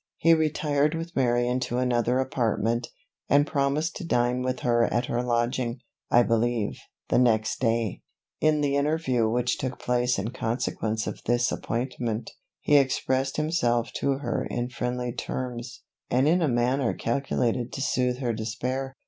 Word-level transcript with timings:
He 0.17 0.33
retired 0.33 0.95
with 0.95 1.15
Mary 1.15 1.47
into 1.47 1.77
another 1.77 2.17
apartment, 2.17 2.87
and 3.29 3.45
promised 3.45 3.95
to 3.97 4.03
dine 4.03 4.41
with 4.41 4.61
her 4.61 4.85
at 4.91 5.05
her 5.05 5.21
lodging, 5.21 5.79
I 6.09 6.23
believe, 6.23 6.79
the 7.09 7.19
next 7.19 7.59
day. 7.59 8.01
In 8.39 8.61
the 8.61 8.75
interview 8.75 9.29
which 9.29 9.59
took 9.59 9.77
place 9.77 10.17
in 10.17 10.31
consequence 10.31 11.05
of 11.05 11.21
this 11.27 11.51
appointment, 11.51 12.31
he 12.61 12.77
expressed 12.77 13.37
himself 13.37 13.91
to 13.97 14.13
her 14.13 14.47
in 14.49 14.69
friendly 14.69 15.11
terms, 15.13 15.83
and 16.09 16.27
in 16.27 16.41
a 16.41 16.47
manner 16.47 16.95
calculated 16.95 17.71
to 17.73 17.81
sooth 17.81 18.17
her 18.17 18.33
despair. 18.33 18.95